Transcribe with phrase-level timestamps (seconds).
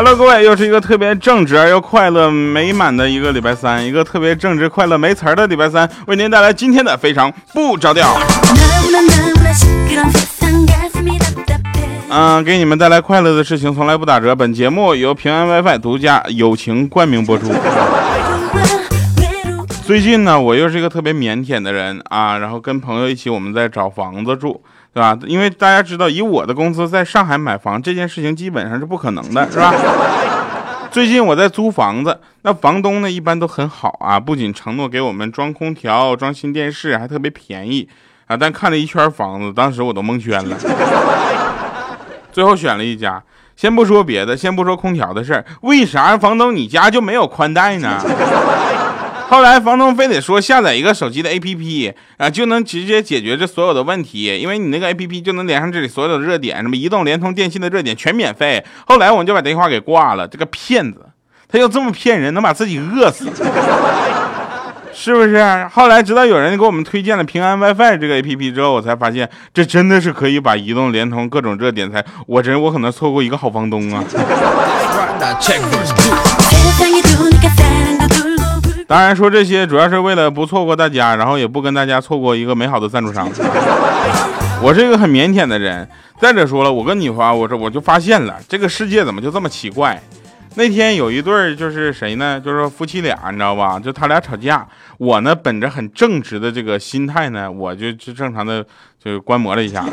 [0.00, 8.18] 哈！Hello，各位，又是一个特别正直而又快乐美满的一个礼拜三，一个特别正直、快乐没词儿的礼拜三，为您带来今天的非常不着调。
[12.08, 14.34] 嗯，给你们带来快乐的事情从来不打折。
[14.34, 17.52] 本节目由平安 WiFi 独家友情冠名播出。
[19.86, 24.62] 最近呢，我又是一个特别腼腆的人啊，然后跟朋友一起，我们在找房子住，
[24.92, 25.16] 对吧？
[25.26, 29.72] 因为大家知道，以我的工资在上海买房这件事情基本上是不可能的，是吧？
[30.90, 37.88] 最近我在租房子，那房东呢一般都很好啊，不仅承诺给我们装空调、装新电视，还特别便宜
[38.26, 38.36] 啊。
[38.36, 40.56] 但看了一圈房子，当时我都蒙圈了。
[42.32, 43.22] 最后选了一家，
[43.54, 48.00] 先不说别的，先不说空调的事儿，为啥房东你家就没有宽带呢？
[49.30, 58.64] 后来房东非得说下载一个手机的 APP 啊，就能直接解决这所有的问题，因为你那个 APP 就能连上这里所有的热点，什么移动、联通、电信的热点全免费。
[58.88, 61.06] 后来我们就把电话给挂了，这个骗子，
[61.48, 63.30] 他又这么骗人，能把自己饿死。
[64.92, 65.68] 是不是？
[65.72, 72.04] 后来直到有人给我们推荐了平安 WiFi 这个 A P P 之后，我才发现这真的是可以把移动、联通各种热点才。
[72.26, 74.02] 我真我可能错过一个好房东啊！
[78.90, 83.24] 当然说这些主要是为了不错过大家，然后也不跟大家错过一个美好的赞助商。
[84.60, 85.88] 我是一个很腼腆的人。
[86.18, 90.02] 再者说了，我跟你说，我说我就发现了，这个世界怎么就这么奇怪？
[90.56, 92.42] 那天有一对儿，就是谁呢？
[92.44, 93.78] 就是夫妻俩，你知道吧？
[93.78, 94.66] 就他俩吵架，
[94.98, 98.66] 我呢本着很正直的这个心态呢，我就就正常的
[99.00, 99.84] 就观摩了一下，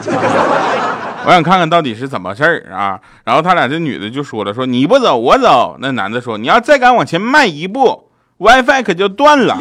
[1.24, 3.00] 我想看看到底是怎么事儿啊。
[3.24, 5.78] 然后他俩这女的就说了，说你不走我走。
[5.80, 8.07] 那男的说你要再敢往前迈一步
[8.38, 9.58] ，WiFi 可就断了。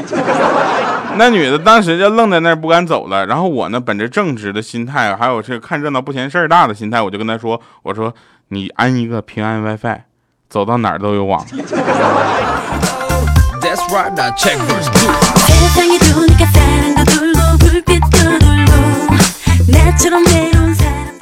[1.16, 3.26] 那女的当时就愣在那儿不敢走了。
[3.26, 8.14] 然后我呢本着正直的心态，还有这看热闹不嫌事儿大的心态，我就跟她说，我说
[8.48, 10.00] 你安一个平安 WiFi。
[10.48, 11.44] 走到哪儿都有网。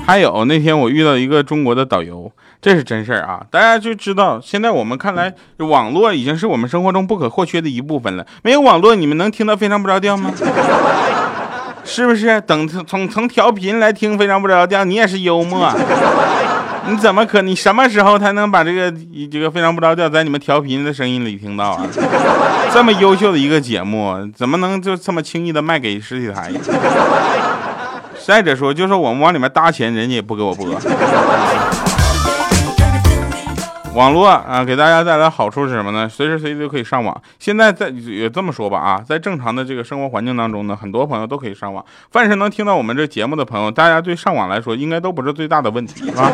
[0.07, 2.31] 还有那天我遇到一个中国的导游，
[2.65, 3.45] 这是真事儿啊！
[3.51, 8.25] 大家就知道，现在我们看来，网络已经是我们生活中不可或缺的一部分了。
[8.43, 10.33] 没有网络，你们能听到非常不着调吗？
[11.85, 12.41] 是不是？
[12.41, 15.71] 等从从调频来听非常不着调，你也是幽默。
[16.89, 17.43] 你怎么可？
[17.43, 18.91] 你什么时候才能把这个
[19.31, 21.87] 这个非常不着调在你们调频的声音里听到啊？
[22.73, 26.51] 这么优秀的一个节目，怎么能就这么轻易的卖给实体台？
[28.25, 30.75] 再者说，就说我们往里面搭钱，人家也不给我播。
[33.95, 36.09] 网络啊，给大家带来好处是什么呢？
[36.09, 37.17] 随时随地都可以上网。
[37.39, 41.85] 现在在也这么说吧啊，在正常的这个生活环境当中呢，很多朋友都可以上网。
[42.11, 46.33] 凡是能听到我们这节目的朋友，大家对上网来说，应该都不是最大的问题，是吧？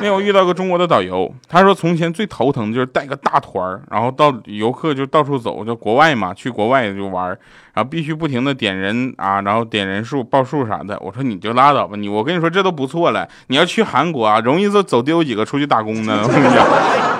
[0.00, 7.28] 那我遇到个中国的导游，他说从前最头疼的就是带个大团儿然后到游客就到处走，就国外嘛，去国外就玩
[7.72, 10.98] 然后必须不停的点人啊，然后点人数报数啥的。
[11.00, 13.26] 我说你就拉倒吧，你我跟你说这都不错了。
[13.46, 16.66] 你要去韩国啊，容易就走丢几个出去打工的，我跟你讲，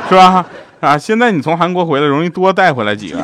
[0.09, 0.45] 是吧？
[0.81, 3.19] 啊，现在你从韩国回来，容易多带回来几个。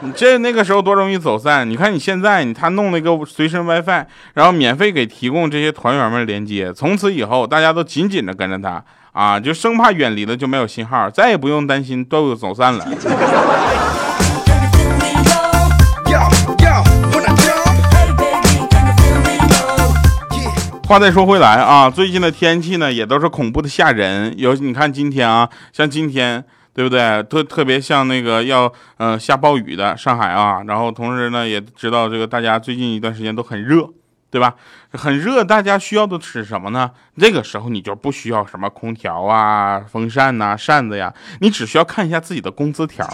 [0.02, 12.86] 你这那个时候多容易走散，你看你现在你他弄了一个随身 WiFi，然后免费给提供这些团员们连接，从此以后大家都紧紧的跟着他啊，就生怕远离了就没有信号，再也不用担心都走散了。
[20.88, 26.42] 话再说回来啊，最近的天气呢也都是恐怖的吓人，有你看今天啊，像今天。
[26.72, 27.22] 对不对？
[27.24, 33.88] 特特别像那个要呃下暴雨的上海啊，然后同时呢也知道这个大家最近一段时间都很热，
[34.30, 34.54] 对吧？
[34.92, 36.90] 很热，大家需要的是什么呢？
[37.18, 43.08] 这个时候你就不需要什么空调啊、风扇呐、扇子呀，你只需要看一下自己的工资条，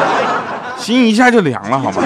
[0.78, 2.02] 心一下就凉了，好吗？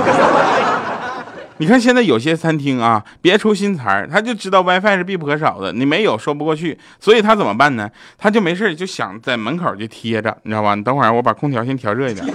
[1.62, 7.88] 你看现在有些餐厅啊，别出心裁儿，他就知道 WiFi 是必不可少的，你没有说不过去，所以他怎么办呢？
[8.18, 10.74] 他就没事就想在门口就贴着，你知道吧？
[10.74, 12.26] 你等会儿我把空调先调热一点，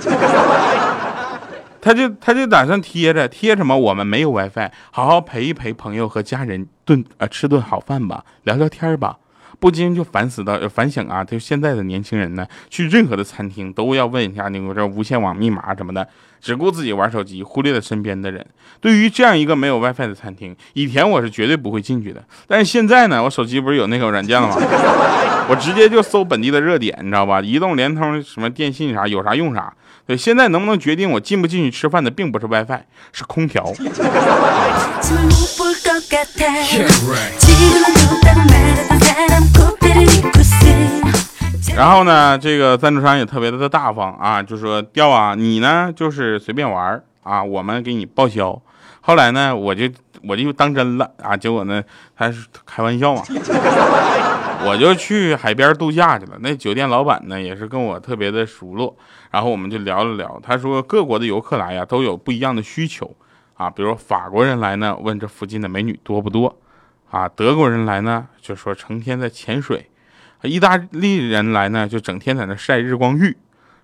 [1.81, 3.77] 他就他就打算贴着贴什么？
[3.77, 9.17] 我们没有 WiFi，好好陪一陪朋友和家人顿啊吃顿好饭吧，聊聊天吧。
[9.59, 16.07] 不禁就反思到反省啊，就现在的年轻人呢，去任何的餐厅都要问一下那个这无线网密码什么的，
[16.41, 18.45] 只顾自己玩手机，忽略了身边的人。
[18.79, 22.23] 对于这样一个没有 WiFi 的餐厅，以前我是绝对不会进去的。
[22.47, 24.55] 但是现在呢，我手机不是有那个软件了吗？
[25.49, 27.41] 我直接就搜本地的热点，你知道吧？
[27.41, 29.73] 移动、联通、什么电信啥，有啥用啥。
[30.05, 32.81] 对，现在能不能决定我进不进去吃饭的，并不是 WiFi，
[33.11, 33.73] 是空调。
[41.75, 48.59] 然后呢，这个赞助商也特别的大方啊，就说调啊，你呢就是随便玩啊，我们给你报销。
[49.01, 49.89] 后来呢，我就
[50.23, 51.83] 我就当真了啊，结果呢，
[52.15, 53.21] 他是开玩笑嘛，
[54.65, 56.37] 我就去海边度假去了。
[56.39, 58.95] 那酒店老板呢，也是跟我特别的熟络，
[59.29, 60.39] 然后我们就聊了聊。
[60.41, 63.15] 他说各国的游客来呀，都有不一样的需求
[63.53, 66.57] 啊，比如法国人来呢，问这附近的美女多不多
[67.11, 67.29] 啊？
[67.29, 69.79] 德国人来呢，就说成天在潜水；
[70.43, 73.31] 意大利人来呢，就整天在那晒日光浴；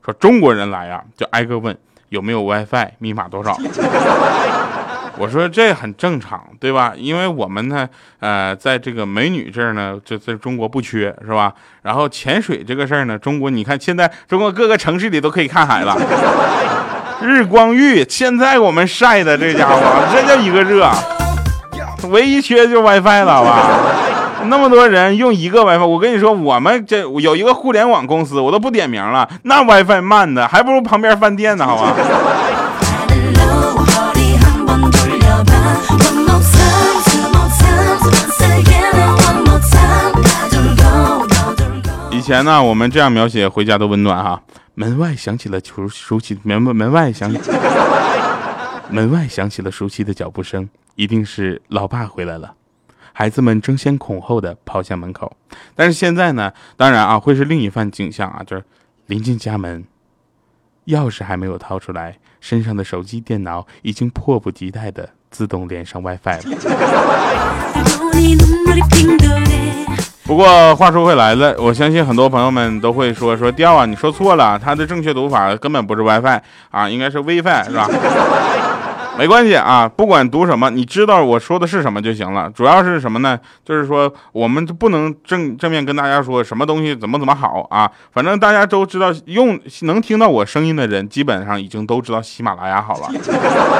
[0.05, 1.75] 说中国人来呀，就挨个问
[2.09, 3.57] 有没有 WiFi，密码多少。
[5.17, 6.94] 我说这很正常，对吧？
[6.95, 7.88] 因为我们呢，
[8.19, 11.53] 呃，在这个美女这儿呢，就在中国不缺，是吧？
[11.83, 15.95] 然后潜水这个事儿呢，中国你看现在中国各个城市里都可以看海了。
[17.21, 20.89] 日光浴，现在我们晒的这家伙，这叫一个热。
[22.09, 23.82] 唯一缺就 WiFi 了，好吧？
[24.49, 31.93] 那么多人用一个 WiFi，我跟你说，我们这有一个互联网公司，我都不点名了，那 WiFi 慢的还不如旁边饭店呢，好吧？
[42.11, 44.41] 以前呢，我们这样描写回家的温暖哈。
[44.75, 47.31] 门外响起了熟熟悉门门外响，
[48.89, 52.53] 门外响起了熟悉的脚步声，一定是老爸回来了。
[53.13, 55.31] 孩子们争先恐后的跑向门口。
[55.75, 58.63] 但是现在呢，当然啊，会是另一番景象啊，就是
[59.06, 59.86] 临近家门，
[60.88, 66.44] 钥匙还没有掏出来，身上的手机电脑已经迫不及待的自动连上 WiFi 了。
[70.25, 77.89] 不过话说回来了，我相信很多朋友们都会说说调啊，你说错了，它的正确读法根本不是 WiFi 啊，应该是 WiFi 是吧？
[79.18, 82.50] 没关系啊，不管读什么，你知道我说的是什么就行了。
[82.50, 83.39] 主要是什么呢？
[83.63, 93.12] 就是说我们不能正正面跟大家说什么东西怎么怎么好啊，反正大家都知道，用能听到我声音的人，基本上已经都知道喜马拉雅好了，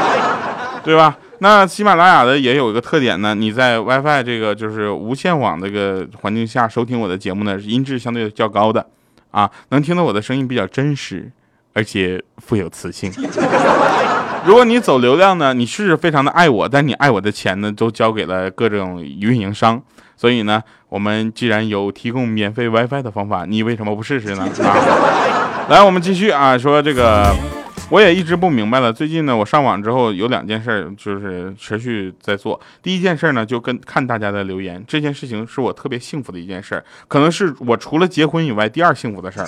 [0.86, 1.18] 对吧？
[1.40, 8.86] 那喜马拉雅的也有一个特点呢，你在 WiFi 这个就是无线网这个环境下收听我的节目呢，音质相对较高的，
[9.32, 11.32] 啊，能听到我的声音比较真实，
[11.74, 13.12] 而且富有磁性。
[14.46, 19.82] 如果你走流量呢，你是非常的爱我，但你爱我的钱呢，都交给了各种运营商。
[20.16, 24.44] 所以呢，我们既然有提供免费 WiFi 的方法，你为什么不试试呢？
[24.64, 27.34] 啊，来，我们继续啊，说这个。
[27.90, 28.92] 我也一直不明白了。
[28.92, 32.60] 最近呢，我上网之后有两件事，就是持续在做。
[32.82, 39.48] 第一件事呢，就跟看大家的留言，这件事情是我特别幸福的一件事，可能是我除了结婚以外第二幸福的事儿。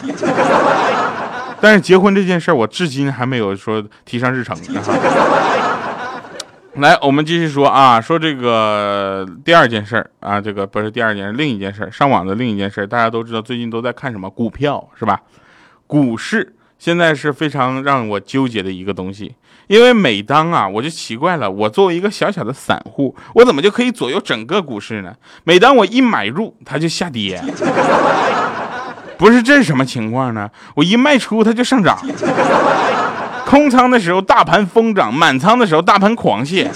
[1.66, 4.56] 但是结婚这件事儿，我至今还没有说提上日程。
[6.78, 15.20] 来，我们继续说啊，说这个第二件事啊，这个不是第二件事，另一件事，上网的另一件事，大家都知道，最近都在看什么股票是吧？
[15.88, 16.52] 股市。
[16.78, 19.34] 现在是非常让我纠结的一个东西，
[19.68, 25.16] 因为每当啊，我就奇怪了，我作为一个小小的散户，我怎么就可以左右整个股市呢？
[25.46, 27.42] 每当我一买入，它就下跌，
[29.18, 30.50] 不是这是什么情况呢？
[30.76, 31.98] 我一卖出，它就上涨。
[33.46, 36.68] 空仓的时候大盘疯涨，满仓的时候大盘狂泻。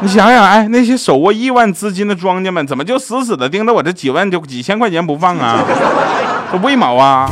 [0.00, 5.60] 你想想，哎，那些手握亿万资金的庄家们，怎么就死死的盯着我这几万就几千块钱不放啊？
[6.50, 7.30] 这为毛啊？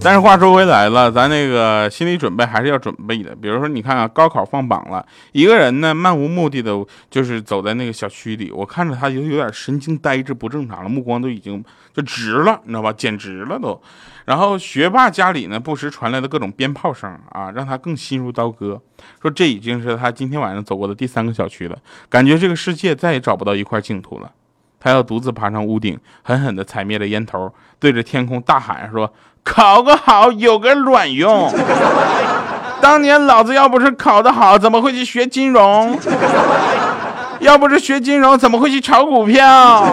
[0.00, 3.34] 但是话说回来了，咱那个心理准备还是要准备的。
[3.34, 6.72] 比如说，你看啊，高考放榜了，一个人呢漫无目的的，
[7.10, 11.62] 就是走在那个小区里，我看着他有有点神经呆滞不正常了，目光都已经
[11.92, 12.92] 就直了，你知道吧？
[12.92, 13.78] 简直了都。
[14.24, 18.80] 然后学霸家里呢，不时传来的各种鞭炮声啊，让他更心如刀割。
[19.20, 21.76] 说这已经是他今天晚上走过的第三个小区了，
[22.08, 24.30] 感觉这个世界再也找不到一块净土了。
[24.80, 29.12] 他要独自爬上屋顶，狠狠地踩灭了烟头，对着天空大喊说。
[29.44, 31.50] 考个好有个卵用！
[32.82, 35.98] 当年老子要不是考得好，怎么会去学金融？
[37.40, 39.86] 要不是学金融，怎么会去炒股票？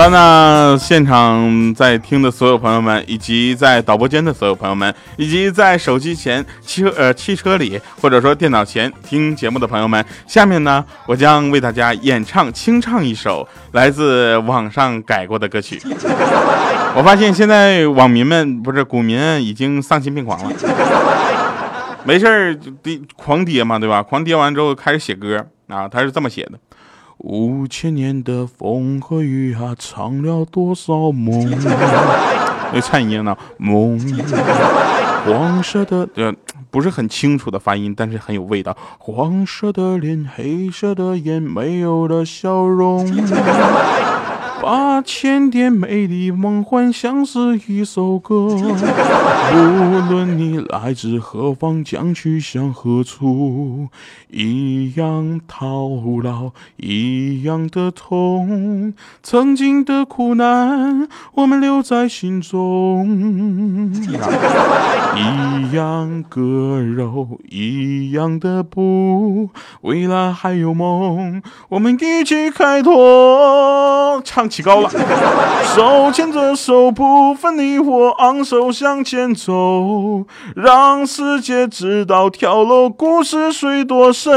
[0.00, 15.78] 了，那现场在听的所有朋友们，以及在导播间的所有朋友们，以及在手机前、汽车呃汽车里或者说电脑前听节目的朋友们，下面呢，我将为大家演唱清唱一首来自网上改过的歌曲。
[16.96, 20.50] 我发现现在网民们不是股民已经丧心病狂了，
[22.04, 24.02] 没事儿跌狂跌嘛，对吧？
[24.02, 26.52] 狂跌完之后开始写歌啊，他是这么写的。
[27.20, 31.50] 五千年的风和雨啊，藏了多少梦？
[32.72, 33.36] 那蔡依林呢？
[33.58, 34.00] 梦，
[35.26, 36.32] 黄色的，呃，
[36.70, 38.74] 不是很清楚的发音，但是很有味道。
[38.98, 43.06] 黄色的脸，黑色的眼，没有了笑容。
[44.62, 53.88] 八千点美丽梦幻像是一首歌， 无论你来自何方，将去向何处，
[54.30, 63.90] 一样徒劳，一样的痛，曾经的苦难，我们留在心中，
[65.16, 69.48] 一样割肉，一样的布，
[69.80, 74.49] 未来还有梦，我们一起开拓，唱。
[74.50, 74.90] 起高了，
[75.74, 80.26] 手牵着手不分你我，昂首向前走，
[80.56, 84.32] 让世界知道跳楼故事水多深。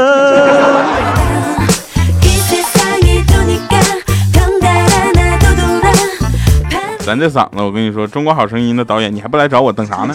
[7.00, 10.14] 咱这嗓子，我跟你说，中国好声音的导演，你还不来找我，等啥呢？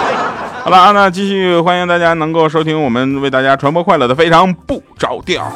[0.62, 5.50] 好了，那继续欢迎大家能够收听我们为大家传播快乐的非常不着调。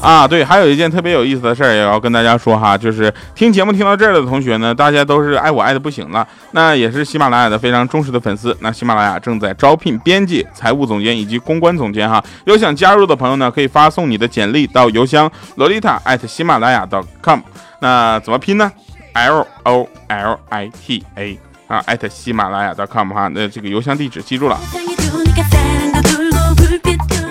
[0.00, 8.56] 啊，对，还有一件特别有意思的事儿也要跟大家说哈，就是听节目听到这儿的同学呢，大家都是爱我爱的不行了，那也是喜马拉雅的非常忠实的粉丝。
[8.60, 16.86] 那喜马拉雅正在招聘编辑、财务总监以及公关总监哈，有想加入的朋友呢，可以发送你的简历到邮箱 lolita 喜马拉雅
[17.20, 17.40] .com，
[17.80, 18.70] 那怎么拼呢
[19.14, 24.58] ？l o l i t a 啊 at 喜马拉雅 .com 哈，那这个邮箱地址记住了。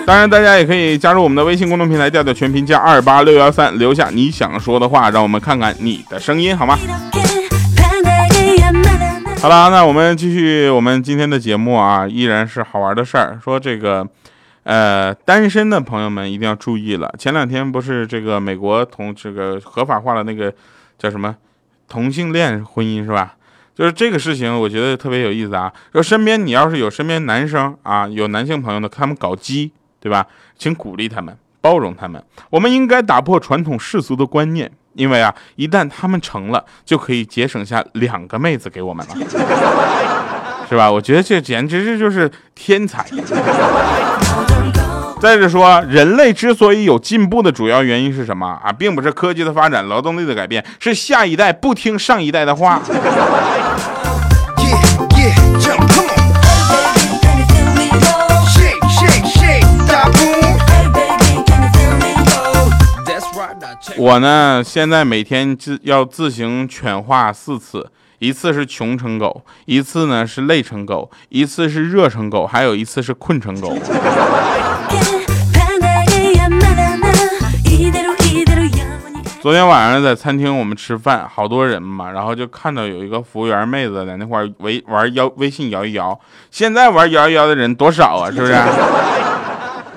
[0.08, 6.78] 当然，大家也可以加入我们的微信公众平台，调调全拼加二八六幺三，留下你想说的话，让我们看看你的声音，好吗？
[9.42, 13.38] 好了，那我们继续我们今天的节目啊，依然是好玩的事儿。
[13.44, 14.08] 说这个，
[14.62, 17.14] 呃，单身的朋友们一定要注意了。
[17.18, 20.50] 前两天不是这个美国同这个合法化了那个
[20.98, 21.36] 叫什么
[21.86, 23.34] 同性恋婚姻是吧？
[23.76, 25.70] 就是这个事情，我觉得特别有意思啊。
[25.92, 29.70] 说身边你要是有身边男生啊，有男性朋友的，他们搞基。
[30.00, 30.26] 对吧？
[30.56, 32.22] 请鼓励他们，包容他们。
[32.50, 39.14] 我们应该打破传统世俗的观念，因为啊，一旦他们成了，就可以节省下两个妹子给我们了，
[40.68, 40.90] 是吧？
[40.90, 43.04] 我觉得这简直这就是天才。
[45.20, 48.70] 再者说，人类之所以有进步的主要原因是什么啊？
[48.70, 52.80] 并不是科技的发展、劳动力的改变，是下一代不听上一代的话。
[63.96, 73.76] 我呢，现在每天自要自行犬化四次，一次是穷成狗，一次呢是累成狗，一次是热成狗，还有一次是困成狗。
[79.40, 86.18] 昨天晚上在餐厅我们吃饭，好多人嘛，然后就看到有一个服务员妹子在那块儿微玩摇微信摇一摇。
[86.50, 88.30] 现在玩摇一摇的人多少啊？
[88.30, 88.52] 是不是？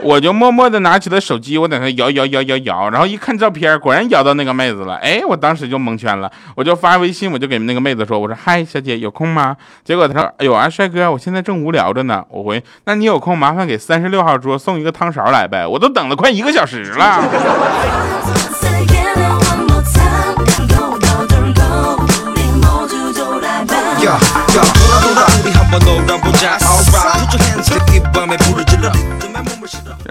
[0.03, 4.95] 我就默默的拿起了手机，我在那摇摇摇摇摇，然后一看照片，果然摇到那个妹子了。
[4.95, 9.55] 哎，我当时就蒙圈了，我就发微信，我就给那个妹子说：“我说嗨，小姐有空吗？”
[9.85, 17.21] 结果她说：“哎呦啊，帅哥，我现在正无聊着呢。”我回：“那你有空麻烦给三十六号桌送一个汤勺来呗，我都等了快一个小时了。”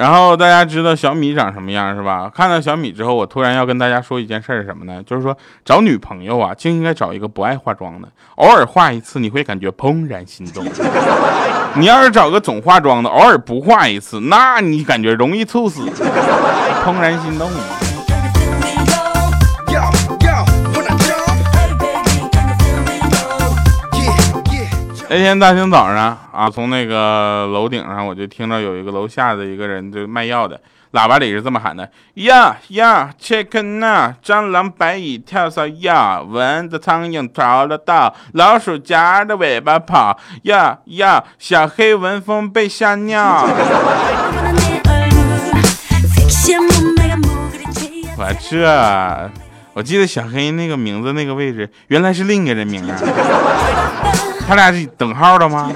[0.00, 2.32] 然后大家知道小米长什么样是吧？
[2.34, 5.02] 看到小米之后，我突然要跟大家说一件事是什么呢？
[5.04, 10.64] 就是说找女朋友啊，就应该找一个不爱化妆的，偶尔化一次，你会感觉怦然心动。
[11.74, 15.82] 你要是找个总化妆的，偶尔不化一次，那你感觉容易猝死，
[16.82, 17.50] 怦然心动。
[25.12, 30.60] 那天大清早上啊，从那个楼顶上，我就听到有一个楼下的一个人就卖药的，
[30.92, 43.44] 喇叭里是这么喊的：呀呀，chicken 呐，蟑螂、白蚁、跳蚤药，蚊子、苍蝇逃了道，老鼠夹着尾巴跑，呀呀，小黑闻风被吓尿。
[48.16, 49.30] 我这，
[49.72, 52.96] 我记得小黑那个名字那个位置，原来是另一个人名啊。
[54.50, 55.70] 他俩是等号的吗？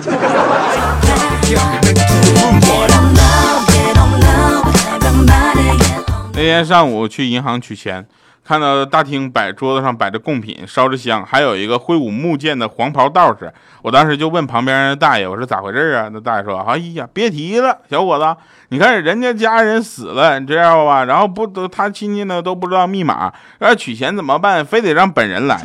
[6.33, 8.05] 那天上午去银行取钱，
[8.45, 13.55] 看到大厅摆桌子上摆着贡品，烧着香，还有一个挥舞木剑的黄袍道士。
[13.83, 18.37] 我当时就问旁边的大爷：“我说咋回事啊？”那大爷说：“哎呀，别提了，小伙子，
[18.71, 21.05] 你看人家家人死了，你知道吧？
[21.05, 24.67] 然后不都他亲戚呢都不知道密码，要取钱怎么办？
[24.67, 25.63] 非得让本人来。”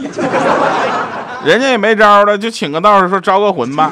[1.45, 3.91] 人家也没招了，就请个道士说招个魂吧。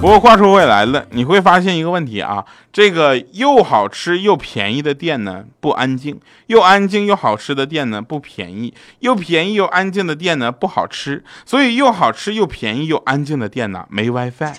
[0.00, 14.52] 不过话说回来了，你会发现一个问题啊，这个又好吃又便宜的店呢不安静，又安静又好吃的店呢不便宜，又便宜又安静的店呢不好吃，所以又好吃又便宜又安静的店呢没 WiFi。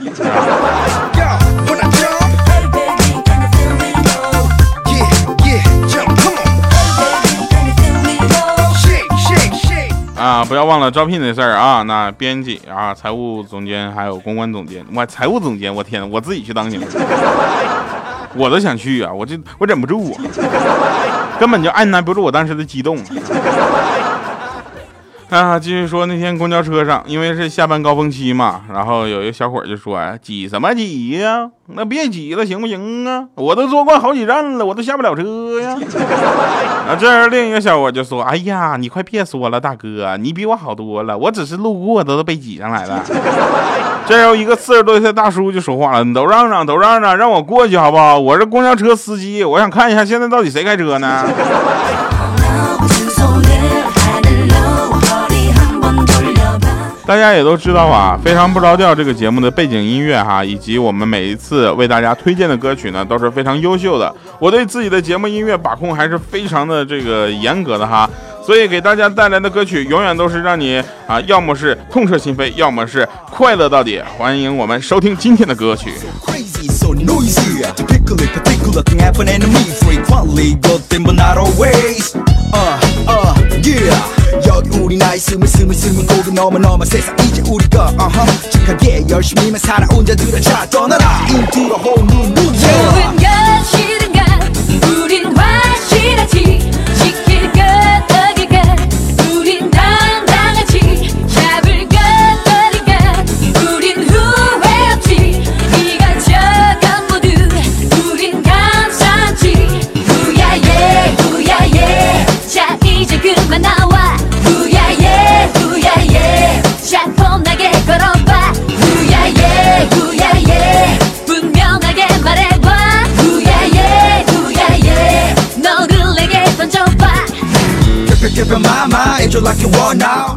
[10.25, 11.83] 啊，不要忘了招聘的事儿啊！
[11.83, 16.81] 那编辑啊、财务总监还有公关总监，我财务总监，我天，我自己去当行，
[18.33, 19.13] 我都想去啊！
[19.13, 20.17] 我这我忍不住啊，
[21.39, 22.97] 根本就按捺不住我当时的激动。
[25.27, 31.49] 啊继续说那天公交车上，因为是下班高峰期嘛，然后有一个小伙就说：“挤什么挤呀？
[31.73, 33.25] 那别挤了，行不行啊？
[33.33, 35.75] 我都坐过好几站了，我都下不了车呀。”
[36.87, 43.03] 啊，这时另一个小伙就说：“哎呀，你快别说了，大哥，你比我好多了，我只是路过，都被挤上来了。
[44.07, 48.19] ”这时候一个四十多岁大叔就说话了：“你都让让，都让让，让我过去好不好？
[48.19, 51.25] 我是公交车司机，我想看一下现在到底谁开车呢？”
[57.07, 64.11] 大家也都知道啊，非常不着调这个节目的背景音乐哈，以及我们每一次为大家推荐的歌曲呢，都是非常优秀的。
[64.39, 68.09] 我对自己的节目音乐把控还是非常的这个严格的哈，
[68.43, 74.01] 所以给大家带来的歌曲永远都是让你啊，要么是痛彻心扉，要么是快乐到底。
[74.17, 75.93] 欢迎我们收听今天的歌曲。
[83.61, 84.24] Yeah.
[84.73, 87.15] 우리 나이 스물 스물 스물 고기 넘어 넘어 세상.
[87.19, 90.67] 이제 우리가 uh-huh 착하게 열심히만 살아온 자들아 자.
[90.69, 91.25] 떠나라.
[91.29, 93.54] new world 좋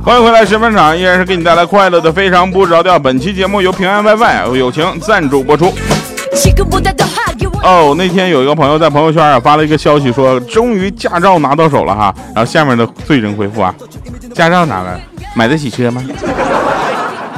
[0.08, 2.98] 欢迎回来，十分场依然是给你带来快乐的非常不着调。
[2.98, 5.66] 本期节目由平安 YY 友情赞助播出。
[7.62, 12.14] 哦，那天有一个朋友在朋友圈啊发了一个消息，说终于驾照拿到手了哈。
[12.34, 13.74] 然后下面的罪人回复啊：
[14.34, 14.98] 驾照拿了，
[15.34, 16.02] 买得起车吗？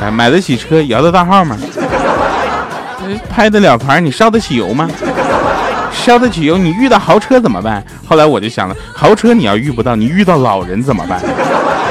[0.01, 1.59] 哎，买得起车摇得大号吗？
[3.29, 4.89] 拍得了牌，你烧得起油吗？
[5.93, 7.85] 烧得起油，你遇到豪车怎么办？
[8.07, 11.21] 后来我就想了，豪车你要遇不到，你遇到老人怎么办？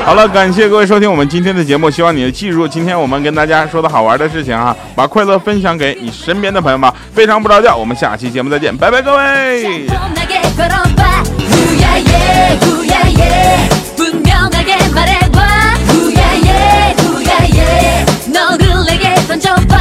[0.08, 6.92] 好了，感谢各位收听我们今天的节目，希望你记住今天我们跟大家说的好玩的事情啊，把快乐分享给你身边的朋友们。
[7.14, 9.86] 非常不着调，我们下期节目再见，拜拜，各位。
[9.86, 15.40] 폼나게 걸어봐 후야예 후야예 분명하게 말해봐
[15.86, 19.78] 후야예 후야예 너를 내게 던져봐